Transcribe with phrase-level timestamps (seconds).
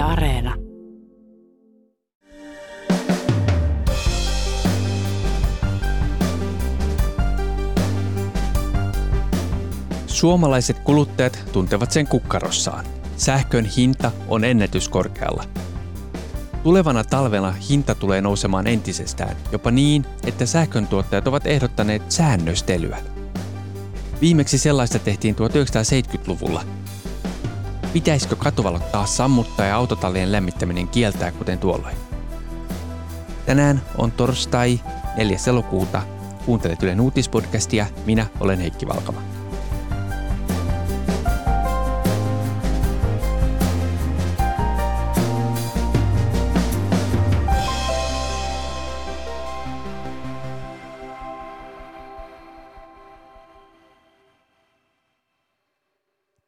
[0.00, 0.54] Areena.
[10.06, 12.84] Suomalaiset kuluttajat tuntevat sen kukkarossaan.
[13.16, 15.44] Sähkön hinta on ennätyskorkealla.
[16.62, 22.98] Tulevana talvena hinta tulee nousemaan entisestään, jopa niin, että sähköntuottajat ovat ehdottaneet säännöstelyä.
[24.20, 26.62] Viimeksi sellaista tehtiin 1970-luvulla.
[27.92, 31.96] Pitäisikö katuvalot taas sammuttaa ja autotallien lämmittäminen kieltää kuten tuolloin?
[33.46, 34.80] Tänään on torstai
[35.16, 35.38] 4.
[35.48, 36.02] elokuuta.
[36.46, 37.86] Kuuntelet Ylen uutispodcastia.
[38.06, 39.22] Minä olen Heikki Valkama.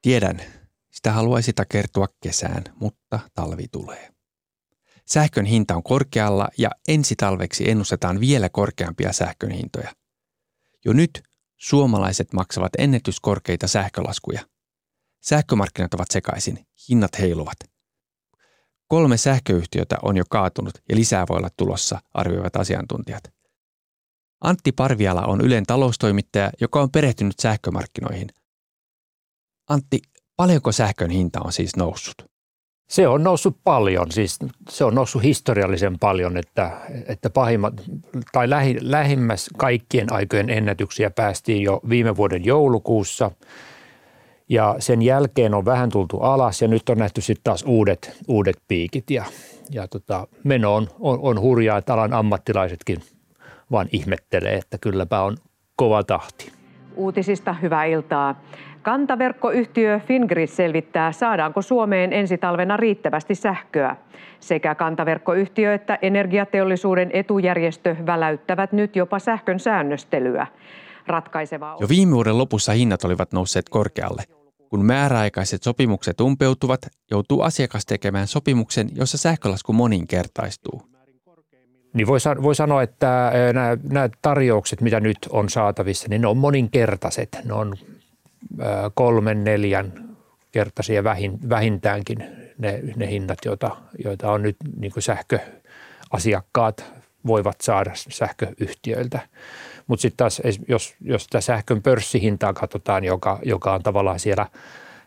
[0.02, 0.40] Tiedän,
[1.02, 4.10] sitä haluaisi kertoa kesään, mutta talvi tulee.
[5.06, 9.92] Sähkön hinta on korkealla ja ensi talveksi ennustetaan vielä korkeampia sähkön hintoja.
[10.84, 11.22] Jo nyt
[11.56, 14.40] suomalaiset maksavat ennätyskorkeita sähkölaskuja.
[15.20, 17.58] Sähkömarkkinat ovat sekaisin, hinnat heiluvat.
[18.88, 23.24] Kolme sähköyhtiötä on jo kaatunut ja lisää voi olla tulossa, arvioivat asiantuntijat.
[24.40, 28.28] Antti Parviala on Ylen taloustoimittaja, joka on perehtynyt sähkömarkkinoihin–
[29.68, 30.02] Antti,
[30.42, 32.14] paljonko sähkön hinta on siis noussut?
[32.88, 36.70] Se on noussut paljon, siis se on noussut historiallisen paljon, että,
[37.06, 37.74] että pahimmat,
[38.32, 43.30] tai lähi, lähimmäs kaikkien aikojen ennätyksiä päästiin jo viime vuoden joulukuussa
[44.48, 48.56] ja sen jälkeen on vähän tultu alas ja nyt on nähty sitten taas uudet, uudet
[48.68, 49.24] piikit ja,
[49.70, 52.98] ja tota, meno on, on, on hurjaa, että alan ammattilaisetkin
[53.70, 55.36] vaan ihmettelee, että kylläpä on
[55.76, 56.52] kova tahti.
[56.96, 58.40] Uutisista hyvää iltaa.
[58.82, 63.96] Kantaverkkoyhtiö Fingrid selvittää, saadaanko Suomeen ensi talvena riittävästi sähköä.
[64.40, 70.46] Sekä kantaverkkoyhtiö että energiateollisuuden etujärjestö väläyttävät nyt jopa sähkön säännöstelyä.
[71.06, 74.22] Ratkaisevaa jo viime vuoden lopussa hinnat olivat nousseet korkealle.
[74.70, 76.80] Kun määräaikaiset sopimukset umpeutuvat,
[77.10, 80.82] joutuu asiakas tekemään sopimuksen, jossa sähkölasku moninkertaistuu.
[81.94, 86.36] Niin voi, voi sanoa, että nämä, nämä tarjoukset, mitä nyt on saatavissa, niin ne on
[86.36, 87.28] moninkertaiset.
[87.44, 87.74] Ne on
[88.94, 90.16] kolmen, neljän
[90.52, 91.04] kertaisia
[91.48, 92.24] vähintäänkin
[92.58, 96.84] ne, ne hinnat, joita, joita on nyt niin kuin sähköasiakkaat
[97.26, 99.20] voivat saada sähköyhtiöiltä.
[99.86, 104.46] Mutta sitten taas, jos, jos sitä sähkön pörssihintaa katsotaan, joka, joka on tavallaan siellä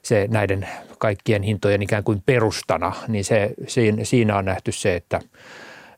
[0.01, 0.67] se näiden
[0.97, 5.21] kaikkien hintojen ikään kuin perustana, niin se, siinä, siinä on nähty se, että,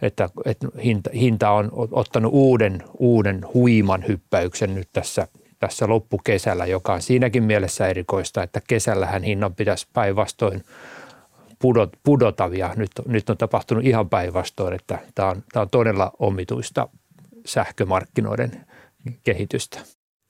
[0.01, 5.27] että, että hinta, hinta on ottanut uuden, uuden huiman hyppäyksen nyt tässä
[5.59, 10.63] tässä loppukesällä, joka on siinäkin mielessä erikoista, että kesällähän hinnan pitäisi päinvastoin
[11.59, 16.11] pudot, pudota ja nyt, nyt on tapahtunut ihan päinvastoin, että tämä on, tämä on todella
[16.19, 16.89] omituista
[17.45, 18.65] sähkömarkkinoiden
[19.23, 19.79] kehitystä.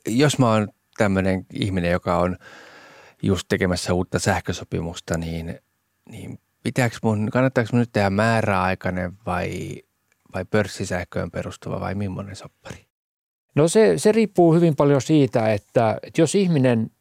[0.08, 0.68] Jos mä oon
[0.98, 2.38] tämmöinen ihminen, joka on
[3.24, 5.60] just tekemässä uutta sähkösopimusta, niin,
[6.10, 9.76] niin pitääkö mun, kannattaako mun nyt tehdä määräaikainen vai,
[10.34, 12.87] vai pörssisähköön perustuva vai millainen soppari?
[13.58, 16.92] No se, se riippuu hyvin paljon siitä, että, että jos ihminen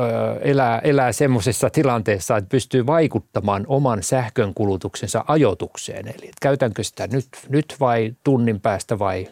[0.00, 0.04] ö,
[0.40, 7.26] elää, elää semmoisessa tilanteessa, että pystyy vaikuttamaan oman sähkönkulutuksensa ajotukseen, eli että käytänkö sitä nyt,
[7.48, 9.28] nyt vai tunnin päästä vai,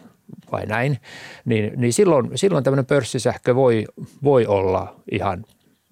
[0.51, 0.97] vai näin,
[1.45, 3.85] niin, niin silloin, silloin tämmöinen pörssisähkö voi,
[4.23, 5.45] voi olla ihan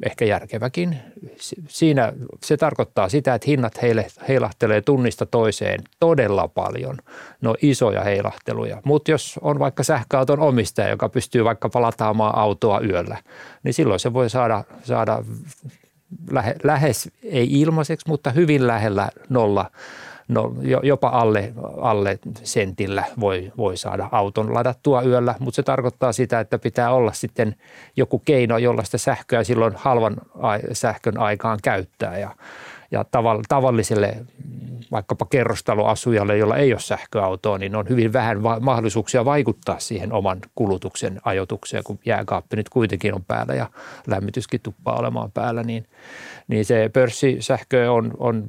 [0.05, 0.97] ehkä järkeväkin.
[1.67, 2.13] Siinä
[2.43, 6.97] se tarkoittaa sitä, että hinnat heille, heilahtelee tunnista toiseen todella paljon.
[7.41, 8.81] No isoja heilahteluja.
[8.85, 13.17] Mutta jos on vaikka sähköauton omistaja, joka pystyy vaikka palataamaan autoa yöllä,
[13.63, 15.23] niin silloin se voi saada, saada
[16.31, 19.71] lähe, lähes, ei ilmaiseksi, mutta hyvin lähellä nolla
[20.31, 20.53] no,
[20.83, 26.59] jopa alle, alle sentillä voi, voi saada auton ladattua yöllä, mutta se tarkoittaa sitä, että
[26.59, 27.55] pitää olla sitten
[27.95, 30.17] joku keino, jolla sitä sähköä silloin halvan
[30.73, 32.17] sähkön aikaan käyttää.
[32.17, 32.35] Ja,
[32.91, 33.05] ja
[33.49, 34.17] tavalliselle
[34.91, 41.21] vaikkapa kerrostaloasujalle, jolla ei ole sähköautoa, niin on hyvin vähän mahdollisuuksia vaikuttaa siihen oman kulutuksen
[41.25, 43.69] ajotukseen, kun jääkaappi nyt kuitenkin on päällä ja
[44.07, 45.85] lämmityskin tuppaa olemaan päällä, niin,
[46.47, 48.43] niin se pörssisähkö on, on,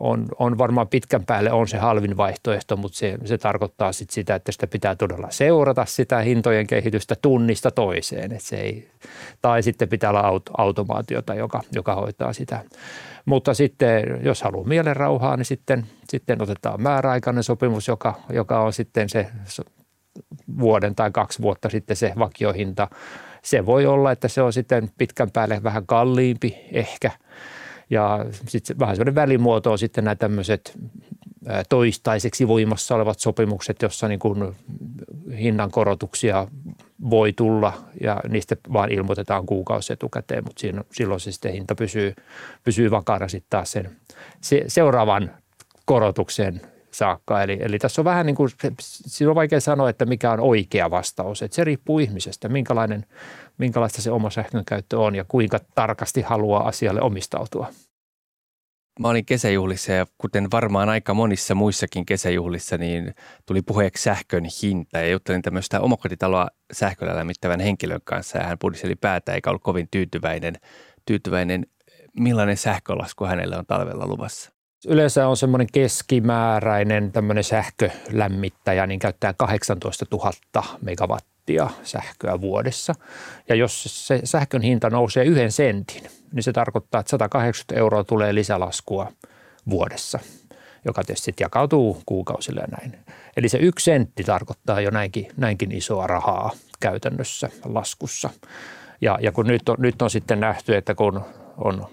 [0.00, 4.34] on, on varmaan pitkän päälle on se halvin vaihtoehto, mutta se, se tarkoittaa sit sitä,
[4.34, 8.88] että sitä pitää todella seurata sitä hintojen kehitystä tunnista toiseen, että se ei,
[9.42, 12.64] tai sitten pitää olla auto, automaatiota, joka, joka hoitaa sitä
[13.24, 19.08] mutta sitten jos haluaa mielenrauhaa, niin sitten, sitten otetaan määräaikainen sopimus, joka, joka on sitten
[19.08, 19.26] se
[20.58, 22.88] vuoden tai kaksi vuotta sitten se vakiohinta.
[23.42, 27.10] Se voi olla, että se on sitten pitkän päälle vähän kalliimpi ehkä.
[27.90, 30.78] Ja sitten vähän sellainen välimuoto on sitten nämä tämmöiset
[31.68, 34.56] toistaiseksi voimassa olevat sopimukset, jossa niin kuin
[35.38, 36.46] hinnan korotuksia
[37.10, 42.14] voi tulla ja niistä vaan ilmoitetaan kuukausi etukäteen, mutta siinä, silloin se sitten hinta pysyy,
[42.64, 43.90] pysyy vakaana sitten taas sen
[44.40, 45.30] se, seuraavan
[45.84, 46.60] korotuksen
[46.90, 47.42] saakka.
[47.42, 48.50] Eli, eli tässä on vähän niin kuin,
[48.80, 51.42] siinä on vaikea sanoa, että mikä on oikea vastaus.
[51.42, 53.06] Että se riippuu ihmisestä, minkälainen,
[53.58, 57.66] minkälaista se oma sähkönkäyttö on ja kuinka tarkasti haluaa asialle omistautua.
[59.00, 63.14] Mä olin kesäjuhlissa ja kuten varmaan aika monissa muissakin kesäjuhlissa, niin
[63.46, 64.98] tuli puheeksi sähkön hinta.
[64.98, 69.88] Ja juttelin tämmöistä omakotitaloa sähköllä lämmittävän henkilön kanssa ja hän pudisteli päätä eikä ollut kovin
[69.90, 70.54] tyytyväinen,
[71.06, 71.66] tyytyväinen
[72.18, 74.52] millainen sähkölasku hänelle on talvella luvassa.
[74.88, 80.32] Yleensä on semmoinen keskimääräinen tämmöinen sähkölämmittäjä, niin käyttää 18 000
[80.82, 81.31] megawattia
[81.82, 82.94] sähköä vuodessa.
[83.48, 86.02] Ja jos se sähkön hinta nousee yhden sentin,
[86.32, 89.12] niin se tarkoittaa, että 180 euroa tulee lisälaskua
[89.70, 90.18] vuodessa,
[90.84, 92.98] joka tietysti sitten jakautuu kuukausille ja näin.
[93.36, 96.50] Eli se yksi sentti tarkoittaa jo näinkin, näinkin isoa rahaa
[96.80, 98.30] käytännössä laskussa.
[99.00, 101.24] Ja, ja kun nyt on, nyt on sitten nähty, että kun
[101.58, 101.86] on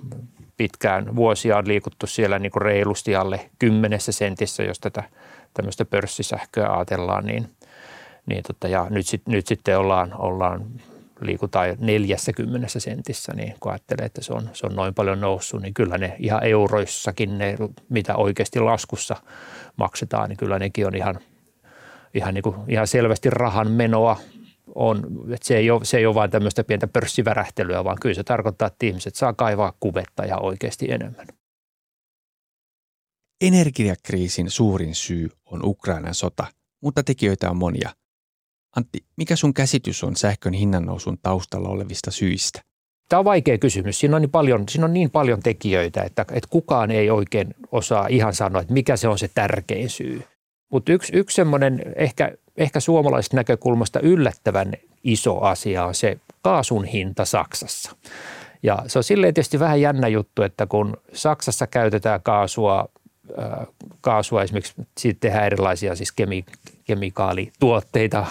[0.58, 5.04] pitkään vuosia on liikuttu siellä niin kuin reilusti alle kymmenessä sentissä, jos tätä
[5.54, 7.50] tämmöistä pörssisähköä ajatellaan, niin,
[8.30, 10.66] niin tota, ja nyt, sit, nyt sitten ollaan, ollaan
[11.22, 15.74] liikutaan 40 sentissä, niin kun ajattelee, että se on, se on noin paljon noussut, niin
[15.74, 17.58] kyllä ne ihan euroissakin ne,
[17.90, 19.16] mitä oikeasti laskussa
[19.76, 21.20] maksetaan, niin kyllä nekin on ihan,
[22.14, 24.20] ihan, niin kuin, ihan selvästi rahan menoa
[24.76, 25.04] on,
[25.34, 28.68] että se ei, ole, se ei ole vain tämmöistä pientä pörssivärähtelyä, vaan kyllä se tarkoittaa,
[28.68, 31.28] että ihmiset saa kaivaa kuvetta ja oikeasti enemmän.
[33.42, 36.46] Energiakriisin suurin syy on Ukrainan sota,
[36.82, 37.90] mutta tekijöitä on monia.
[38.76, 42.62] Antti, mikä sun käsitys on sähkön hinnannousun taustalla olevista syistä?
[43.10, 44.00] Tämä on vaikea kysymys.
[44.00, 48.08] Siinä on niin paljon, siinä on niin paljon tekijöitä, että, että kukaan ei oikein osaa
[48.08, 50.24] ihan sanoa, että mikä se on se tärkein syy.
[50.72, 54.74] Mutta yksi, yksi semmoinen ehkä, ehkä suomalaisesta näkökulmasta yllättävän
[55.04, 57.96] iso asia on se kaasun hinta Saksassa.
[58.64, 62.90] Ja se on silleen tietysti vähän jännä juttu, että kun Saksassa käytetään kaasua,
[64.02, 66.46] kaasua esimerkiksi siitä tehdään erilaisia siis kemi,
[66.84, 68.26] kemikaalituotteita,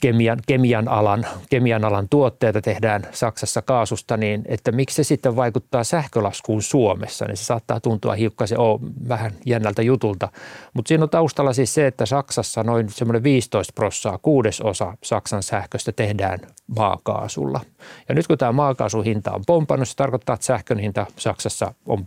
[0.00, 5.84] kemian, kemian, alan, kemian alan tuotteita tehdään Saksassa kaasusta, niin että miksi se sitten vaikuttaa
[5.84, 10.28] sähkölaskuun Suomessa, niin se saattaa tuntua hiukkasen oh, vähän jännältä jutulta.
[10.74, 15.92] Mutta siinä on taustalla siis se, että Saksassa noin semmoinen 15 prossaa, kuudesosa Saksan sähköstä
[15.92, 16.38] tehdään
[16.76, 17.60] maakaasulla.
[18.08, 22.06] Ja nyt kun tämä maakaasun hinta on pompannut, se tarkoittaa, että sähkön hinta Saksassa on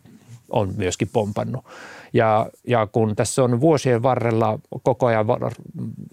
[0.50, 1.66] on myöskin pompannut.
[2.13, 5.25] Ja, ja kun tässä on vuosien varrella koko ajan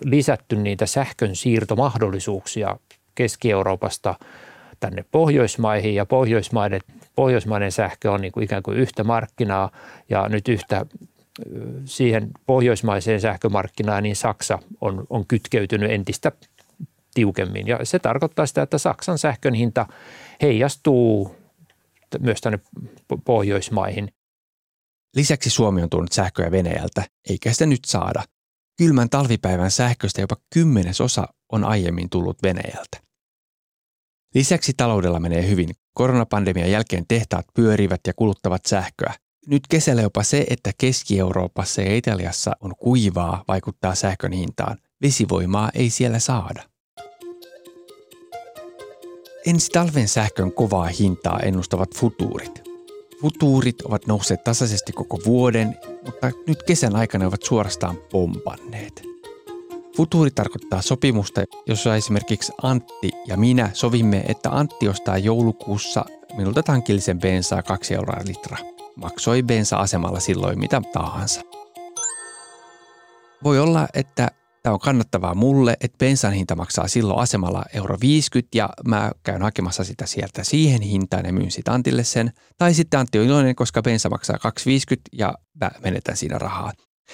[0.05, 2.77] lisätty niitä sähkön siirtomahdollisuuksia
[3.15, 4.15] Keski-Euroopasta
[4.81, 6.81] tänne Pohjoismaihin ja Pohjoismaiden,
[7.17, 9.71] Pohjoismainen sähkö on niin kuin ikään kuin yhtä markkinaa
[10.11, 10.87] ja nyt yhtä
[11.85, 16.33] siihen pohjoismaiseen sähkömarkkinaan, niin Saksa on, on kytkeytynyt entistä
[17.15, 17.67] tiukemmin.
[17.67, 19.87] Ja se tarkoittaa sitä, että Saksan sähkön hinta
[20.43, 21.37] heijastuu
[22.21, 22.59] myös tänne
[23.25, 24.09] Pohjoismaihin.
[25.17, 28.25] Lisäksi Suomi on tuonut sähköä Venäjältä, eikä sitä nyt saada.
[28.79, 33.01] Kylmän talvipäivän sähköstä jopa kymmenesosa on aiemmin tullut Venäjältä.
[34.35, 35.69] Lisäksi taloudella menee hyvin.
[35.95, 39.15] Koronapandemian jälkeen tehtaat pyörivät ja kuluttavat sähköä.
[39.47, 44.79] Nyt kesällä jopa se, että Keski-Euroopassa ja Italiassa on kuivaa, vaikuttaa sähkön hintaan.
[45.03, 46.63] Vesivoimaa ei siellä saada.
[49.47, 52.64] Ensi talven sähkön kovaa hintaa ennustavat futuurit.
[53.25, 59.03] Futuurit ovat nousseet tasaisesti koko vuoden, mutta nyt kesän aikana ovat suorastaan pompanneet.
[59.97, 66.05] Futuuri tarkoittaa sopimusta, jossa esimerkiksi Antti ja minä sovimme, että Antti ostaa joulukuussa
[66.37, 68.57] minulta tankillisen bensaa 2 euroa litra.
[68.97, 71.41] Maksoi bensa-asemalla silloin mitä tahansa.
[73.45, 74.31] Voi olla, että
[74.65, 79.43] Tämä on kannattavaa mulle, että bensan hinta maksaa silloin asemalla euro 50 ja mä käyn
[79.43, 82.33] hakemassa sitä sieltä siihen hintaan ja myyn sitä Antille sen.
[82.59, 86.73] Tai sitten Antti on iloinen, koska bensa maksaa 2,50 ja mä menetän siinä rahaa.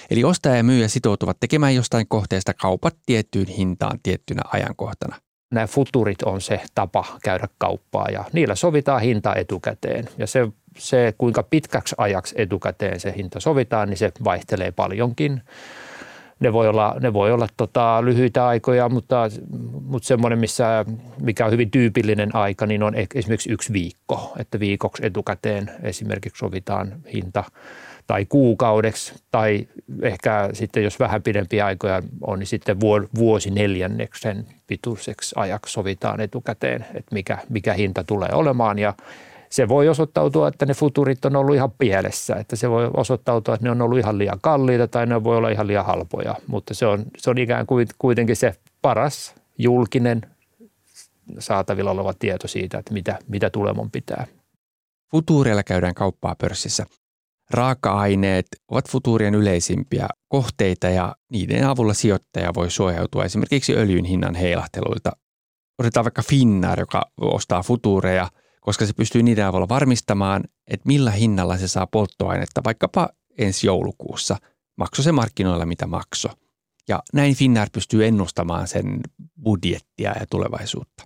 [0.09, 5.15] Eli ostaja ja myyjä sitoutuvat tekemään jostain kohteesta kaupat tiettyyn hintaan tiettynä ajankohtana.
[5.53, 10.09] Nämä futurit on se tapa käydä kauppaa ja niillä sovitaan hinta etukäteen.
[10.17, 15.41] Ja se, se kuinka pitkäksi ajaksi etukäteen se hinta sovitaan, niin se vaihtelee paljonkin
[16.41, 19.29] ne voi olla, ne voi olla tota, lyhyitä aikoja, mutta,
[19.81, 20.85] mutta semmoinen, missä,
[21.21, 26.93] mikä on hyvin tyypillinen aika, niin on esimerkiksi yksi viikko, että viikoksi etukäteen esimerkiksi sovitaan
[27.13, 27.43] hinta
[28.07, 29.67] tai kuukaudeksi tai
[30.01, 32.77] ehkä sitten jos vähän pidempiä aikoja on, niin sitten
[33.15, 38.79] vuosi neljänneksen pituiseksi ajaksi sovitaan etukäteen, että mikä, mikä hinta tulee olemaan.
[38.79, 38.93] Ja
[39.51, 43.65] se voi osoittautua, että ne futurit on ollut ihan pielessä, että se voi osoittautua, että
[43.65, 46.85] ne on ollut ihan liian kalliita tai ne voi olla ihan liian halpoja, mutta se
[46.85, 50.21] on, se on ikään kuin kuitenkin se paras julkinen
[51.39, 54.27] saatavilla oleva tieto siitä, että mitä, mitä tulemon pitää.
[55.11, 56.85] Futuureilla käydään kauppaa pörssissä.
[57.51, 65.11] Raaka-aineet ovat futuurien yleisimpiä kohteita ja niiden avulla sijoittaja voi suojautua esimerkiksi öljyn hinnan heilahteluilta.
[65.79, 68.27] Otetaan vaikka Finnair, joka ostaa futuureja,
[68.61, 74.37] koska se pystyy niiden avulla varmistamaan, että millä hinnalla se saa polttoainetta vaikkapa ensi joulukuussa.
[74.77, 76.29] Makso se markkinoilla mitä makso.
[76.87, 78.99] Ja näin Finnair pystyy ennustamaan sen
[79.43, 81.03] budjettia ja tulevaisuutta.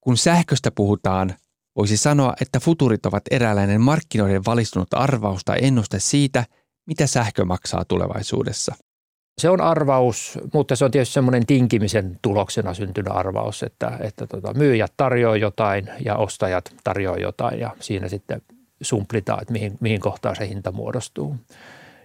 [0.00, 1.34] Kun sähköstä puhutaan,
[1.76, 6.44] voisi sanoa, että futurit ovat eräänlainen markkinoiden valistunut arvaus tai ennuste siitä,
[6.86, 8.74] mitä sähkö maksaa tulevaisuudessa.
[9.38, 14.54] Se on arvaus, mutta se on tietysti semmoinen tinkimisen tuloksena syntynyt arvaus, että, että tota,
[14.54, 18.42] myyjät tarjoaa jotain ja ostajat tarjoaa jotain ja siinä sitten
[18.80, 21.36] sumplitaan, että mihin, mihin kohtaan se hinta muodostuu.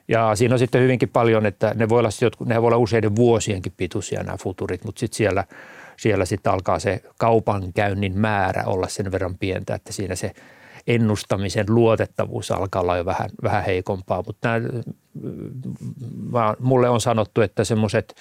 [0.08, 2.10] Ja siinä on sitten hyvinkin paljon, että ne voi olla,
[2.46, 5.44] ne voi olla useiden vuosienkin pituisia nämä futurit, mutta sitten siellä,
[5.98, 10.32] siellä sitten alkaa se kaupankäynnin määrä olla sen verran pientä, että siinä se
[10.88, 14.24] ennustamisen luotettavuus alkaa olla jo vähän, vähän heikompaa.
[14.28, 14.70] Mutta nämä,
[16.60, 18.16] mulle on sanottu, että semmoiset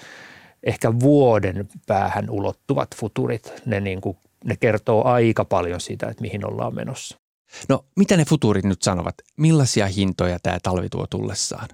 [0.63, 6.45] ehkä vuoden päähän ulottuvat futurit, ne, niin kuin, ne kertoo aika paljon siitä, että mihin
[6.45, 7.17] ollaan menossa.
[7.69, 9.15] No mitä ne futurit nyt sanovat?
[9.37, 11.67] Millaisia hintoja tämä talvi tuo tullessaan?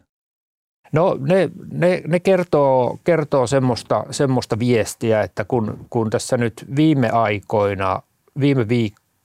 [0.91, 7.09] No ne, ne, ne kertoo, kertoo semmoista, semmoista viestiä, että kun, kun tässä nyt viime
[7.09, 8.01] aikoina,
[8.39, 8.67] viime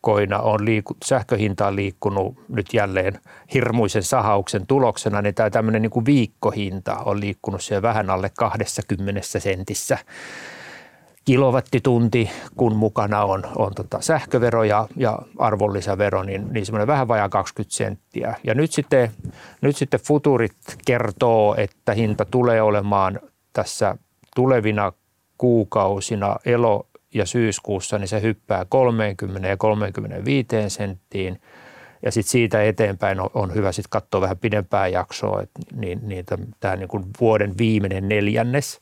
[0.04, 3.20] viikkoina on liiku, sähköhinta on liikkunut nyt jälleen
[3.54, 9.20] hirmuisen sahauksen tuloksena, niin tämä tämmöinen niin kuin viikkohinta on liikkunut siellä vähän alle 20
[9.22, 9.98] sentissä
[11.24, 17.28] kilowattitunti, kun mukana on, on tota sähkövero ja, ja arvonlisävero, niin, niin semmoinen vähän vajaa
[17.28, 18.34] 20 senttiä.
[18.44, 19.10] Ja nyt sitten,
[19.60, 20.56] nyt sitten futurit
[20.86, 23.20] kertoo, että hinta tulee olemaan
[23.52, 23.96] tässä
[24.36, 24.92] tulevina
[25.38, 31.40] kuukausina elo- ja syyskuussa, niin se hyppää 30 ja 35 senttiin.
[32.02, 36.24] Ja sitten siitä eteenpäin on, hyvä sitten katsoa vähän pidempää jaksoa, että niin, niin
[36.60, 38.80] tämä niin kuin vuoden viimeinen neljännes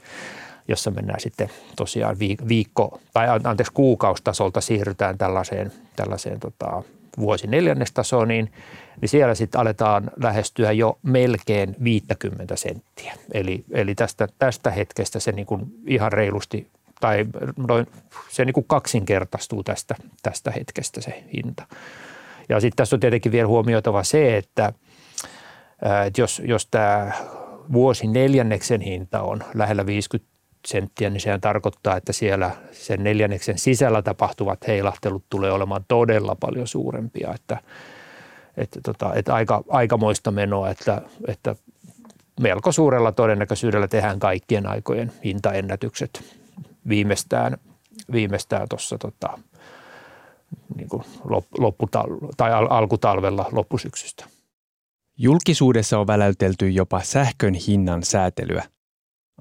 [0.68, 2.16] jossa mennään sitten tosiaan
[2.48, 6.82] viikko, tai anteeksi kuukaustasolta siirrytään tällaiseen, tällaiseen tota,
[7.18, 8.52] vuosi neljännestasoon, niin,
[9.00, 13.14] niin siellä sitten aletaan lähestyä jo melkein 50 senttiä.
[13.32, 16.66] Eli, eli tästä, tästä hetkestä se niin kuin ihan reilusti
[17.02, 17.26] tai
[17.68, 17.86] noin,
[18.28, 21.66] se niin kuin kaksinkertaistuu tästä, tästä hetkestä se hinta.
[22.48, 24.72] Ja sitten tässä on tietenkin vielä huomioitava se, että,
[26.06, 27.12] että jos, jos tämä
[27.72, 30.32] vuosi neljänneksen hinta on lähellä 50
[30.66, 36.66] senttiä, niin sehän tarkoittaa, että siellä sen neljänneksen sisällä tapahtuvat heilahtelut tulee olemaan todella paljon
[36.66, 37.58] suurempia, että,
[38.56, 41.56] että, tota, että aika, aikamoista menoa, että, että
[42.40, 46.41] melko suurella todennäköisyydellä tehdään kaikkien aikojen hintaennätykset
[46.88, 47.58] viimeistään,
[48.12, 49.38] viimeistään tuossa tota,
[50.76, 50.88] niin
[51.58, 54.24] lopputal- tai al- alkutalvella loppusyksystä.
[55.18, 58.64] Julkisuudessa on väläytelty jopa sähkön hinnan säätelyä.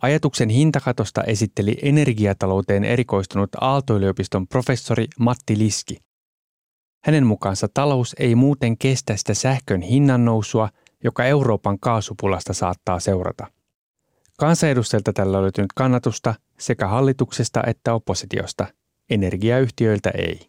[0.01, 5.97] Ajatuksen hintakatosta esitteli energiatalouteen erikoistunut Aalto-yliopiston professori Matti Liski.
[7.03, 10.69] Hänen mukaansa talous ei muuten kestä sitä sähkön hinnan nousua,
[11.03, 13.47] joka Euroopan kaasupulasta saattaa seurata.
[14.37, 18.65] Kansanedustajilta tällä on löytynyt kannatusta sekä hallituksesta että oppositiosta,
[19.09, 20.39] energiayhtiöiltä ei.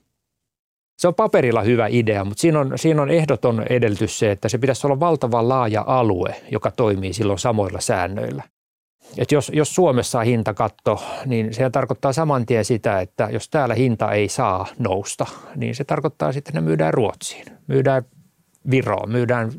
[0.98, 4.58] Se on paperilla hyvä idea, mutta siinä on, siinä on ehdoton edellytys se, että se
[4.58, 8.42] pitäisi olla valtavan laaja alue, joka toimii silloin samoilla säännöillä.
[9.18, 13.74] Et jos, jos Suomessa on hintakatto, niin se tarkoittaa saman tien sitä, että jos täällä
[13.74, 15.26] hinta ei saa nousta,
[15.56, 18.02] niin se tarkoittaa sitten, että ne myydään Ruotsiin, myydään
[18.70, 19.52] Viroon, myydään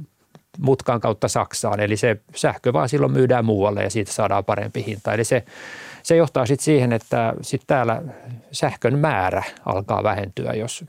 [0.59, 1.79] mutkan kautta Saksaan.
[1.79, 5.13] Eli se sähkö vaan silloin myydään muualle ja siitä saadaan parempi hinta.
[5.13, 5.43] Eli se,
[6.03, 8.01] se johtaa sitten siihen, että sitten täällä
[8.51, 10.85] sähkön määrä alkaa vähentyä, jos,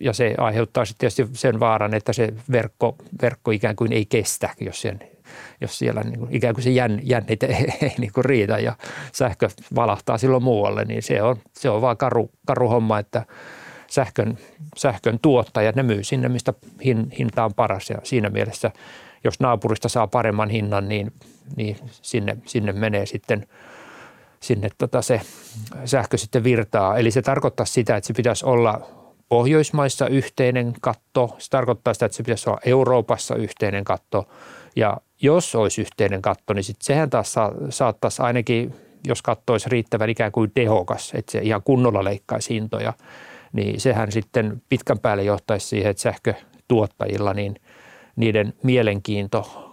[0.00, 4.50] ja se aiheuttaa sitten tietysti sen vaaran, että se verkko, verkko ikään kuin ei kestä,
[4.60, 5.00] jos sen
[5.60, 8.76] jos siellä niin kuin ikään kuin se jänn, jännite ei, ei niin kuin riitä ja
[9.12, 13.26] sähkö valahtaa silloin muualle, niin se on, se on vaan karu, karu homma, että
[13.90, 14.38] sähkön,
[14.76, 18.70] sähkön tuottajat, ne myy sinne, mistä hin, hinta on paras ja siinä mielessä,
[19.24, 21.12] jos naapurista saa paremman hinnan, niin,
[21.56, 23.46] niin sinne, sinne menee sitten
[24.40, 25.20] sinne tota se
[25.84, 26.98] sähkö sitten virtaa.
[26.98, 28.80] Eli se tarkoittaa sitä, että se pitäisi olla
[29.28, 31.36] Pohjoismaissa yhteinen katto.
[31.38, 34.28] Se tarkoittaa sitä, että se pitäisi olla Euroopassa yhteinen katto.
[34.76, 38.74] Ja jos olisi yhteinen katto, niin sit sehän taas sa- saattaisi ainakin,
[39.06, 42.92] jos katto olisi riittävän ikään kuin tehokas, että se ihan kunnolla leikkaisi hintoja,
[43.52, 46.34] niin sehän sitten pitkän päälle johtaisi siihen, että sähkö
[46.68, 47.54] tuottajilla, niin
[48.16, 49.64] niiden mielenkiinto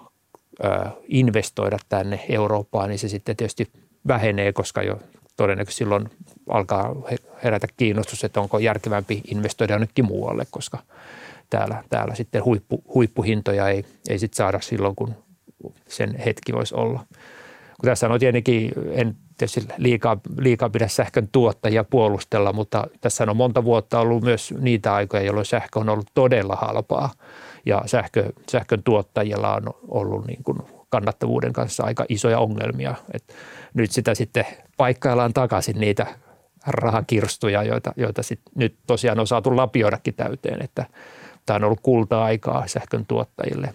[1.07, 3.71] investoida tänne Eurooppaan, niin se sitten tietysti
[4.07, 4.99] vähenee, koska jo
[5.37, 6.09] todennäköisesti silloin
[6.49, 6.95] alkaa
[7.43, 10.77] herätä kiinnostus, että onko järkevämpi investoida jonnekin muualle, koska
[11.49, 15.13] täällä, täällä sitten huippu, huippuhintoja ei, ei sit saada silloin, kun
[15.87, 17.05] sen hetki voisi olla.
[17.81, 23.37] Kun tässä on tietenkin, en tietysti liikaa, liikaa pidä sähkön tuottajia puolustella, mutta tässä on
[23.37, 27.13] monta vuotta ollut myös niitä aikoja, jolloin sähkö on ollut todella halpaa
[27.65, 30.57] ja sähkö, sähkön tuottajilla on ollut niin kuin
[30.95, 32.95] kannattavuuden kanssa aika isoja ongelmia.
[33.13, 33.23] Et
[33.73, 34.45] nyt sitä sitten
[34.77, 36.07] paikkaillaan takaisin niitä
[36.67, 40.85] rahakirstuja, joita, joita sit nyt tosiaan on saatu lapioidakin täyteen, että
[41.45, 43.73] tämä on ollut kulta-aikaa sähkön tuottajille.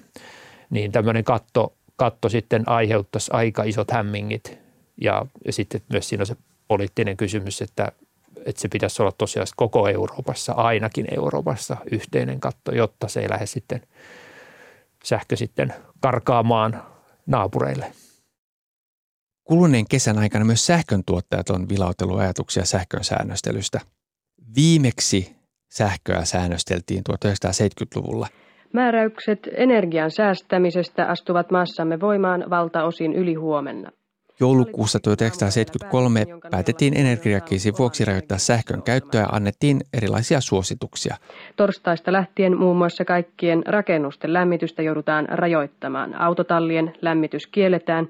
[0.71, 4.59] Niin tämmöinen katto, katto sitten aiheuttaisi aika isot hämmingit
[5.01, 6.37] ja, ja sitten myös siinä on se
[6.69, 7.93] poliittinen kysymys, että,
[8.45, 13.47] että se pitäisi olla tosiaan koko Euroopassa, ainakin Euroopassa yhteinen katto, jotta se ei lähde
[13.47, 13.81] sitten
[15.05, 16.83] sähkö sitten karkaamaan
[17.27, 17.93] naapureille.
[19.45, 23.81] Kuluneen kesän aikana myös sähkön tuottajat on vilautellut ajatuksia sähkön säännöstelystä.
[24.57, 25.37] Viimeksi
[25.73, 28.27] sähköä säännösteltiin 1970-luvulla.
[28.73, 33.91] Määräykset energian säästämisestä astuvat maassamme voimaan valtaosin yli huomenna.
[34.41, 41.17] Joulukuussa 1973 päätettiin energiakriisin vuoksi rajoittaa sähkön käyttöä ja annettiin erilaisia suosituksia.
[41.57, 46.15] Torstaista lähtien muun muassa kaikkien rakennusten lämmitystä joudutaan rajoittamaan.
[46.15, 48.09] Autotallien lämmitys kielletään,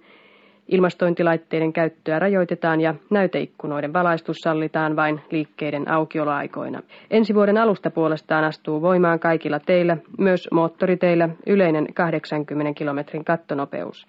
[0.68, 6.82] ilmastointilaitteiden käyttöä rajoitetaan ja näyteikkunoiden valaistus sallitaan vain liikkeiden aukioloaikoina.
[7.10, 14.06] Ensi vuoden alusta puolestaan astuu voimaan kaikilla teillä, myös moottoriteillä, yleinen 80 kilometrin kattonopeus.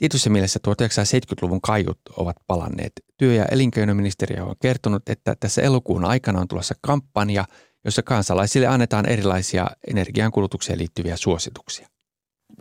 [0.00, 2.92] Tietyssä mielessä 1970-luvun kaiut ovat palanneet.
[3.18, 7.44] Työ- ja elinkeinoministeriö on kertonut, että tässä elokuun aikana on tulossa kampanja,
[7.84, 11.88] jossa kansalaisille annetaan erilaisia energiankulutukseen liittyviä suosituksia.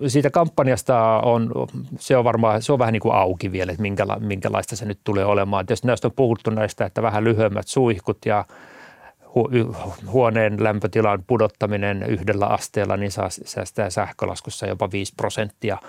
[0.07, 1.51] Siitä kampanjasta on,
[1.99, 4.99] se on varmaan, se on vähän niin kuin auki vielä, että minkäla, minkälaista se nyt
[5.03, 5.65] tulee olemaan.
[5.65, 8.45] Tietysti näistä on puhuttu näistä, että vähän lyhyemmät suihkut ja
[10.07, 15.77] huoneen lämpötilan pudottaminen yhdellä asteella, niin saa säästää sähkölaskussa jopa 5 prosenttia–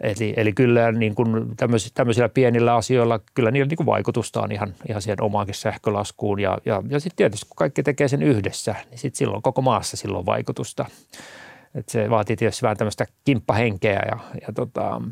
[0.00, 4.52] Eli, eli kyllä niin kuin tämmöisillä, tämmöisillä pienillä asioilla, kyllä niillä niin kuin vaikutusta on
[4.52, 6.40] ihan, ihan siihen omaankin sähkölaskuun.
[6.40, 9.96] Ja, ja, ja sitten tietysti kun kaikki tekee sen yhdessä, niin sitten silloin koko maassa
[9.96, 10.86] silloin vaikutusta.
[11.74, 14.02] Et se vaatii tietysti vähän tämmöistä kimppahenkeä.
[14.10, 15.02] Ja, ja tota,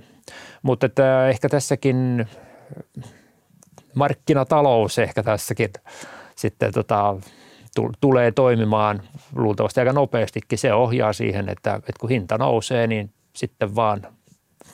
[0.62, 2.27] mutta että ehkä tässäkin
[3.94, 5.70] markkinatalous ehkä tässäkin
[6.37, 7.16] sitten tota,
[8.01, 9.03] tulee toimimaan
[9.35, 10.59] luultavasti aika nopeastikin.
[10.59, 14.07] Se ohjaa siihen, että, että kun hinta nousee, niin sitten vaan–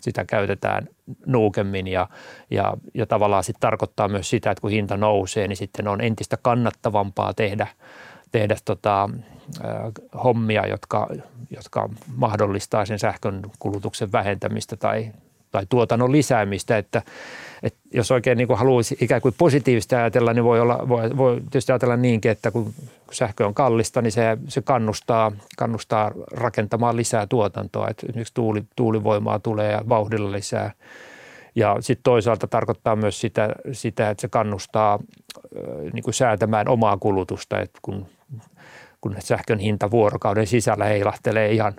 [0.04, 0.88] sitä käytetään
[1.26, 2.08] nuukemmin ja,
[2.50, 6.36] ja, ja tavallaan sitten tarkoittaa myös sitä, että kun hinta nousee, niin sitten on entistä
[6.42, 7.66] kannattavampaa tehdä,
[8.32, 9.10] tehdä tota,
[10.24, 11.08] hommia, jotka,
[11.50, 15.12] jotka mahdollistaa sen sähkön kulutuksen vähentämistä tai,
[15.54, 17.02] tai tuotannon lisäämistä, että,
[17.62, 21.40] että jos oikein niin kuin haluaisi ikään kuin positiivista ajatella, niin voi, olla, voi, voi
[21.40, 22.74] tietysti ajatella niinkin, että kun
[23.10, 27.88] sähkö on kallista, niin se, se kannustaa, kannustaa rakentamaan lisää tuotantoa.
[27.88, 30.72] Että esimerkiksi tuuli, tuulivoimaa tulee ja vauhdilla lisää.
[31.54, 34.98] Ja sitten toisaalta tarkoittaa myös sitä, sitä että se kannustaa
[35.92, 38.06] niin kuin säätämään omaa kulutusta, että kun,
[39.00, 41.74] kun sähkön hinta vuorokauden sisällä heilahtelee ihan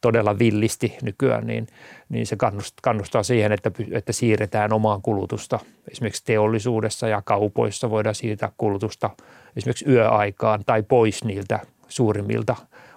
[0.00, 1.66] todella villisti nykyään, niin,
[2.08, 2.36] niin se
[2.82, 5.58] kannustaa siihen, että, että siirretään omaan kulutusta.
[5.90, 9.10] Esimerkiksi teollisuudessa ja kaupoissa voidaan siirtää kulutusta
[9.56, 12.56] esimerkiksi yöaikaan tai pois niiltä suurimmilta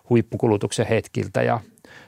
[0.10, 1.60] huippukulutuksen hetkiltä ja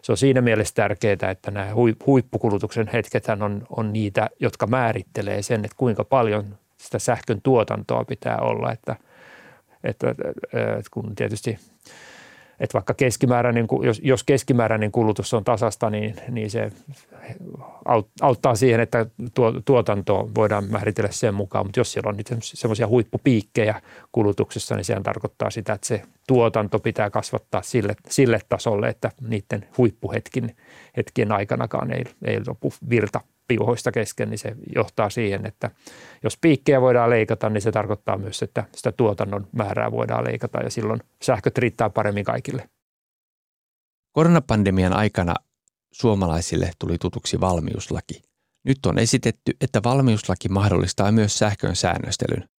[0.01, 1.67] se on siinä mielessä tärkeää, että nämä
[2.05, 8.37] huippukulutuksen hetkethän on, on niitä, jotka määrittelee sen, että kuinka paljon sitä sähkön tuotantoa pitää
[8.37, 8.95] olla, että,
[9.83, 10.09] että,
[10.51, 11.57] että kun tietysti–
[12.59, 13.67] että vaikka keskimääräinen,
[14.01, 16.71] jos, keskimääräinen kulutus on tasasta, niin, niin se
[18.21, 23.81] auttaa siihen, että tuo, tuotanto voidaan määritellä sen mukaan, mutta jos siellä on semmoisia huippupiikkejä
[24.11, 29.67] kulutuksessa, niin sehän tarkoittaa sitä, että se tuotanto pitää kasvattaa sille, sille tasolle, että niiden
[29.77, 30.55] huippuhetkin
[30.97, 35.71] hetkien aikanakaan ei, ei lopu virta piuhoista kesken, niin se johtaa siihen, että
[36.23, 40.69] jos piikkejä voidaan leikata, niin se tarkoittaa myös, että sitä tuotannon määrää voidaan leikata ja
[40.69, 42.69] silloin sähköt riittää paremmin kaikille.
[44.11, 45.35] Koronapandemian aikana
[45.91, 48.21] suomalaisille tuli tutuksi valmiuslaki.
[48.63, 52.49] Nyt on esitetty, että valmiuslaki mahdollistaa myös sähkön säännöstelyn.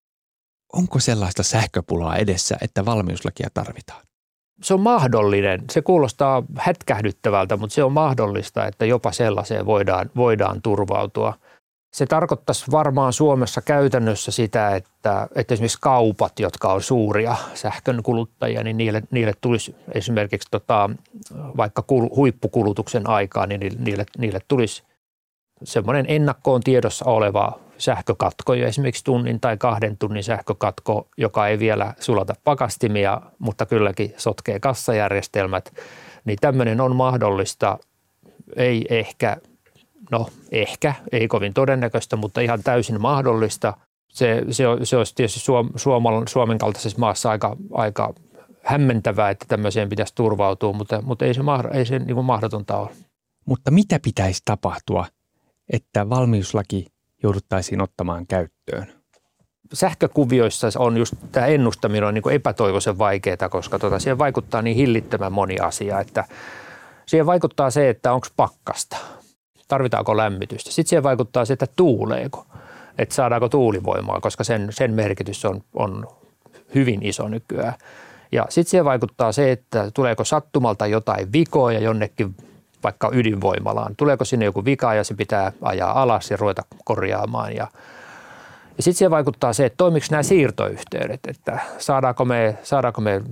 [0.72, 4.02] Onko sellaista sähköpulaa edessä, että valmiuslakia tarvitaan?
[4.62, 5.64] Se on mahdollinen.
[5.70, 11.34] Se kuulostaa hätkähdyttävältä, mutta se on mahdollista, että jopa sellaiseen voidaan, voidaan turvautua.
[11.92, 18.62] Se tarkoittaisi varmaan Suomessa käytännössä sitä, että, että esimerkiksi kaupat, jotka on suuria sähkön kuluttajia,
[18.62, 20.90] niin niille, niille tulisi esimerkiksi tota,
[21.56, 21.84] vaikka
[22.16, 24.82] huippukulutuksen aikaa, niin niille, niille tulisi
[25.64, 32.34] semmoinen ennakkoon tiedossa oleva sähkökatko, esimerkiksi tunnin tai kahden tunnin sähkökatko, joka ei vielä sulata
[32.44, 35.74] pakastimia, mutta kylläkin sotkee kassajärjestelmät,
[36.24, 37.78] niin tämmöinen on mahdollista,
[38.56, 39.36] ei ehkä,
[40.10, 43.76] no ehkä, ei kovin todennäköistä, mutta ihan täysin mahdollista.
[44.08, 45.70] Se, se, se olisi tietysti Suom,
[46.26, 48.14] Suomen, kaltaisessa maassa aika, aika
[48.62, 51.40] hämmentävää, että tämmöiseen pitäisi turvautua, mutta, mutta ei se,
[51.72, 52.90] ei se niin mahdotonta ole.
[53.46, 55.06] Mutta mitä pitäisi tapahtua,
[55.72, 56.86] että valmiuslaki
[57.22, 58.86] jouduttaisiin ottamaan käyttöön?
[59.72, 65.32] Sähkökuvioissa on just tämä ennustaminen on niin epätoivoisen vaikeaa, koska tota, siihen vaikuttaa niin hillittömän
[65.32, 66.24] moni asia, että
[67.06, 68.96] siihen vaikuttaa se, että onko pakkasta,
[69.68, 70.70] tarvitaanko lämmitystä.
[70.70, 72.46] Sitten siihen vaikuttaa se, että tuuleeko,
[72.98, 76.08] että saadaanko tuulivoimaa, koska sen, sen merkitys on, on
[76.74, 77.74] hyvin iso nykyään.
[78.32, 82.36] Ja sitten siihen vaikuttaa se, että tuleeko sattumalta jotain vikoja jonnekin
[82.86, 83.96] vaikka ydinvoimalaan.
[83.96, 87.56] Tuleeko sinne joku vika ja se pitää ajaa alas ja ruveta korjaamaan.
[87.56, 87.66] Ja,
[88.76, 93.22] ja sitten siihen vaikuttaa se, että toimiko nämä siirtoyhteydet, että saadaanko me, saadaanko me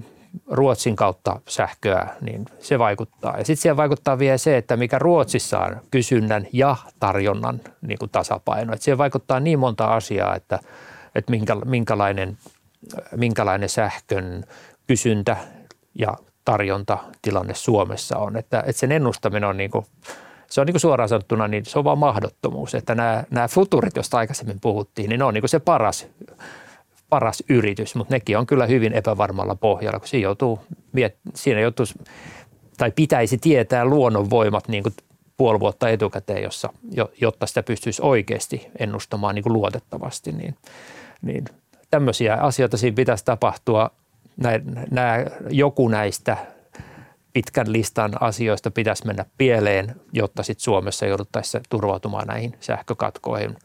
[0.51, 3.39] Ruotsin kautta sähköä, niin se vaikuttaa.
[3.39, 8.11] Ja sitten siihen vaikuttaa vielä se, että mikä Ruotsissa on kysynnän ja tarjonnan niin kuin
[8.11, 8.73] tasapaino.
[8.73, 10.59] Että siihen vaikuttaa niin monta asiaa, että,
[11.15, 11.33] että
[11.65, 12.39] minkälainen,
[13.17, 14.45] minkälainen sähkön
[14.87, 15.37] kysyntä
[15.95, 18.37] ja tarjontatilanne Suomessa on.
[18.37, 19.87] Että, että sen ennustaminen on niin kuin,
[20.51, 22.75] se on niin kuin suoraan sanottuna, niin se on vaan mahdottomuus.
[22.75, 26.07] Että nämä, nämä futurit, joista aikaisemmin puhuttiin, niin ne on niin kuin se paras,
[27.11, 30.61] paras yritys, mutta nekin on kyllä hyvin epävarmalla pohjalla, kun siinä joutuu,
[31.35, 31.87] siinä joutuu
[32.77, 34.95] tai pitäisi tietää luonnonvoimat niin kuin
[35.37, 36.73] puoli vuotta etukäteen, jossa,
[37.21, 40.57] jotta sitä pystyisi oikeasti ennustamaan niin kuin luotettavasti, niin,
[41.23, 41.45] niin
[41.91, 43.91] tämmöisiä asioita siinä pitäisi tapahtua
[44.91, 46.37] nämä, joku näistä
[47.33, 53.57] pitkän listan asioista pitäisi mennä pieleen, jotta sitten Suomessa jouduttaisiin turvautumaan näihin sähkökatkoihin.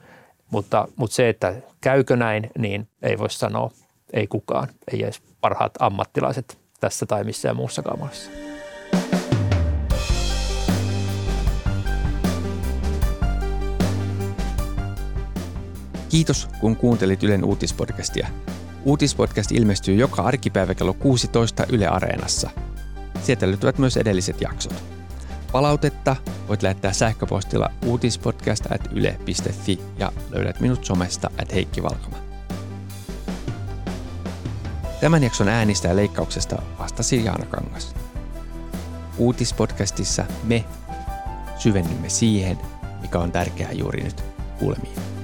[0.51, 3.71] Mutta, mutta se, että käykö näin, niin ei voi sanoa,
[4.13, 8.31] ei kukaan, ei edes parhaat ammattilaiset tässä tai missään muussakaan maassa.
[16.09, 18.27] Kiitos, kun kuuntelit Ylen uutispodcastia.
[18.85, 22.49] Uutispodcast ilmestyy joka arkipäivä kello 16 Yle Areenassa.
[23.23, 24.83] Sieltä löytyvät myös edelliset jaksot.
[25.51, 26.15] Palautetta
[26.47, 32.17] voit lähettää sähköpostilla uutispodcast.yle.fi ja löydät minut somesta at Heikki Valkama.
[35.01, 37.95] Tämän jakson äänistä ja leikkauksesta vastasi Jaana Kangas.
[39.17, 40.65] Uutispodcastissa me
[41.57, 42.57] syvennymme siihen,
[43.01, 44.23] mikä on tärkeää juuri nyt.
[44.59, 45.18] Kuulemiin.